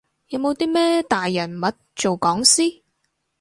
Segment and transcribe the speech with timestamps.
[0.29, 2.81] 有冇啲咩大人物做講師？